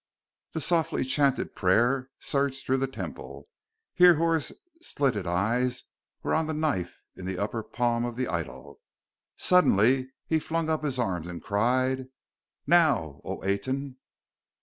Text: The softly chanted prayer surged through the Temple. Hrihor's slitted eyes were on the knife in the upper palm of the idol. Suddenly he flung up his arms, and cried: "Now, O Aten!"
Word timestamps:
The 0.53 0.61
softly 0.61 1.03
chanted 1.03 1.53
prayer 1.55 2.09
surged 2.17 2.65
through 2.65 2.77
the 2.77 2.87
Temple. 2.87 3.47
Hrihor's 3.99 4.51
slitted 4.81 5.27
eyes 5.27 5.83
were 6.23 6.33
on 6.33 6.47
the 6.47 6.55
knife 6.55 7.01
in 7.15 7.25
the 7.27 7.37
upper 7.37 7.61
palm 7.61 8.03
of 8.03 8.15
the 8.15 8.27
idol. 8.27 8.79
Suddenly 9.35 10.09
he 10.25 10.39
flung 10.39 10.71
up 10.71 10.83
his 10.83 10.97
arms, 10.97 11.27
and 11.27 11.39
cried: 11.43 12.07
"Now, 12.65 13.21
O 13.23 13.43
Aten!" 13.43 13.97